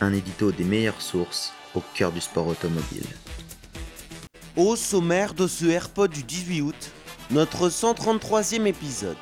Un 0.00 0.12
édito 0.12 0.50
des 0.50 0.64
meilleures 0.64 1.00
sources 1.00 1.52
au 1.74 1.82
cœur 1.94 2.10
du 2.10 2.20
sport 2.20 2.48
automobile. 2.48 3.06
Au 4.56 4.76
sommaire 4.76 5.34
de 5.34 5.46
ce 5.46 5.66
AirPod 5.66 6.10
du 6.10 6.24
18 6.24 6.60
août, 6.62 6.90
notre 7.30 7.68
133e 7.68 8.66
épisode. 8.66 9.16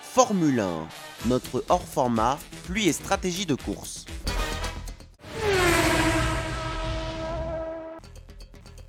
Formule 0.00 0.60
1, 0.60 0.88
notre 1.26 1.64
hors 1.68 1.86
format, 1.86 2.38
pluie 2.64 2.88
et 2.88 2.92
stratégie 2.92 3.46
de 3.46 3.54
course. 3.54 4.06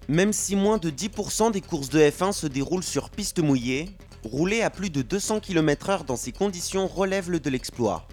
Même 0.07 0.33
si 0.33 0.55
moins 0.55 0.77
de 0.77 0.89
10% 0.89 1.51
des 1.51 1.61
courses 1.61 1.89
de 1.89 1.99
F1 1.99 2.31
se 2.31 2.47
déroulent 2.47 2.83
sur 2.83 3.09
piste 3.09 3.39
mouillée, 3.39 3.89
rouler 4.23 4.61
à 4.61 4.69
plus 4.69 4.89
de 4.89 5.01
200 5.01 5.41
km/h 5.41 6.05
dans 6.05 6.15
ces 6.15 6.31
conditions 6.31 6.87
relève 6.87 7.29
le 7.29 7.39
de 7.39 7.49
l'exploit. 7.49 8.07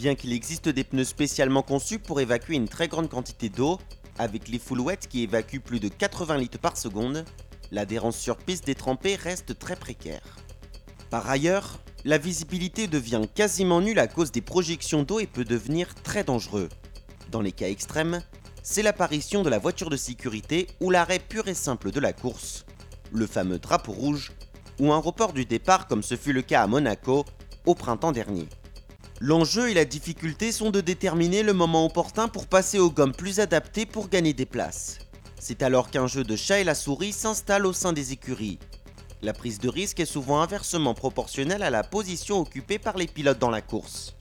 Bien 0.00 0.14
qu'il 0.14 0.32
existe 0.32 0.70
des 0.70 0.82
pneus 0.82 1.04
spécialement 1.04 1.60
conçus 1.60 1.98
pour 1.98 2.22
évacuer 2.22 2.54
une 2.54 2.68
très 2.68 2.88
grande 2.88 3.10
quantité 3.10 3.50
d'eau, 3.50 3.78
avec 4.16 4.48
les 4.48 4.58
wet 4.70 4.96
qui 4.96 5.24
évacuent 5.24 5.60
plus 5.60 5.78
de 5.78 5.88
80 5.88 6.38
litres 6.38 6.58
par 6.58 6.78
seconde, 6.78 7.22
l'adhérence 7.70 8.16
sur 8.16 8.38
piste 8.38 8.64
détrempée 8.64 9.14
reste 9.14 9.58
très 9.58 9.76
précaire. 9.76 10.38
Par 11.10 11.28
ailleurs, 11.28 11.80
la 12.06 12.16
visibilité 12.16 12.86
devient 12.86 13.20
quasiment 13.34 13.82
nulle 13.82 13.98
à 13.98 14.06
cause 14.06 14.32
des 14.32 14.40
projections 14.40 15.02
d'eau 15.02 15.20
et 15.20 15.26
peut 15.26 15.44
devenir 15.44 15.94
très 15.96 16.24
dangereux. 16.24 16.70
Dans 17.30 17.42
les 17.42 17.52
cas 17.52 17.68
extrêmes, 17.68 18.22
c'est 18.62 18.80
l'apparition 18.80 19.42
de 19.42 19.50
la 19.50 19.58
voiture 19.58 19.90
de 19.90 19.98
sécurité 19.98 20.68
ou 20.80 20.88
l'arrêt 20.88 21.18
pur 21.18 21.46
et 21.46 21.52
simple 21.52 21.90
de 21.90 22.00
la 22.00 22.14
course, 22.14 22.64
le 23.12 23.26
fameux 23.26 23.58
drapeau 23.58 23.92
rouge, 23.92 24.32
ou 24.78 24.94
un 24.94 24.98
report 24.98 25.34
du 25.34 25.44
départ 25.44 25.86
comme 25.86 26.02
ce 26.02 26.16
fut 26.16 26.32
le 26.32 26.40
cas 26.40 26.62
à 26.62 26.66
Monaco 26.66 27.26
au 27.66 27.74
printemps 27.74 28.12
dernier. 28.12 28.48
L'enjeu 29.22 29.68
et 29.68 29.74
la 29.74 29.84
difficulté 29.84 30.50
sont 30.50 30.70
de 30.70 30.80
déterminer 30.80 31.42
le 31.42 31.52
moment 31.52 31.84
opportun 31.84 32.26
pour 32.26 32.46
passer 32.46 32.78
aux 32.78 32.90
gommes 32.90 33.12
plus 33.12 33.38
adaptées 33.38 33.84
pour 33.84 34.08
gagner 34.08 34.32
des 34.32 34.46
places. 34.46 34.98
C'est 35.38 35.62
alors 35.62 35.90
qu'un 35.90 36.06
jeu 36.06 36.24
de 36.24 36.36
chat 36.36 36.60
et 36.60 36.64
la 36.64 36.74
souris 36.74 37.12
s'installe 37.12 37.66
au 37.66 37.74
sein 37.74 37.92
des 37.92 38.12
écuries. 38.12 38.58
La 39.20 39.34
prise 39.34 39.58
de 39.58 39.68
risque 39.68 40.00
est 40.00 40.06
souvent 40.06 40.40
inversement 40.40 40.94
proportionnelle 40.94 41.62
à 41.62 41.68
la 41.68 41.84
position 41.84 42.40
occupée 42.40 42.78
par 42.78 42.96
les 42.96 43.06
pilotes 43.06 43.38
dans 43.38 43.50
la 43.50 43.60
course. 43.60 44.16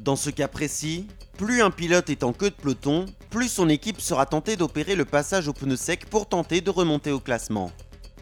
Dans 0.00 0.16
ce 0.16 0.28
cas 0.28 0.48
précis, 0.48 1.06
plus 1.38 1.62
un 1.62 1.70
pilote 1.70 2.10
est 2.10 2.22
en 2.22 2.34
queue 2.34 2.50
de 2.50 2.54
peloton, 2.56 3.06
plus 3.30 3.48
son 3.48 3.70
équipe 3.70 4.02
sera 4.02 4.26
tentée 4.26 4.56
d'opérer 4.56 4.96
le 4.96 5.06
passage 5.06 5.48
au 5.48 5.54
pneu 5.54 5.76
sec 5.76 6.04
pour 6.10 6.28
tenter 6.28 6.60
de 6.60 6.68
remonter 6.68 7.10
au 7.10 7.20
classement. 7.20 7.72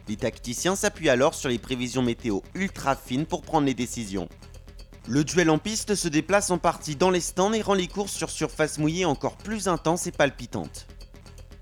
Les 0.09 0.17
tacticiens 0.17 0.77
s'appuient 0.77 1.09
alors 1.09 1.35
sur 1.35 1.49
les 1.49 1.59
prévisions 1.59 2.03
météo 2.03 2.39
ultra 2.55 2.95
fines 2.95 3.27
pour 3.27 3.43
prendre 3.43 3.67
les 3.67 3.75
décisions. 3.75 4.29
Le 5.11 5.25
duel 5.25 5.49
en 5.49 5.57
piste 5.57 5.95
se 5.95 6.07
déplace 6.07 6.51
en 6.51 6.59
partie 6.59 6.95
dans 6.95 7.09
les 7.09 7.23
stands 7.23 7.55
et 7.55 7.63
rend 7.63 7.73
les 7.73 7.89
courses 7.89 8.13
sur 8.13 8.29
surface 8.29 8.77
mouillée 8.77 9.07
encore 9.07 9.39
plus 9.39 9.67
intenses 9.67 10.07
et 10.07 10.13
palpitantes. 10.13 10.87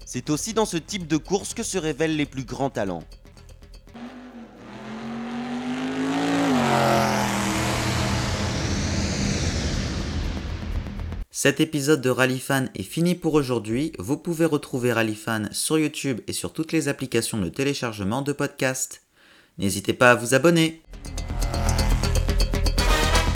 C'est 0.04 0.30
aussi 0.30 0.52
dans 0.52 0.64
ce 0.64 0.76
type 0.76 1.06
de 1.06 1.16
course 1.16 1.54
que 1.54 1.62
se 1.62 1.78
révèlent 1.78 2.16
les 2.16 2.26
plus 2.26 2.42
grands 2.42 2.70
talents. 2.70 3.04
Cet 11.30 11.60
épisode 11.60 12.00
de 12.00 12.10
Rallyfan 12.10 12.64
est 12.74 12.82
fini 12.82 13.14
pour 13.14 13.34
aujourd'hui. 13.34 13.92
Vous 14.00 14.16
pouvez 14.16 14.46
retrouver 14.46 14.92
Rallyfan 14.92 15.44
sur 15.52 15.78
YouTube 15.78 16.20
et 16.26 16.32
sur 16.32 16.52
toutes 16.52 16.72
les 16.72 16.88
applications 16.88 17.38
de 17.38 17.48
téléchargement 17.48 18.22
de 18.22 18.32
podcasts. 18.32 19.02
N'hésitez 19.58 19.92
pas 19.92 20.10
à 20.10 20.14
vous 20.16 20.34
abonner. 20.34 20.82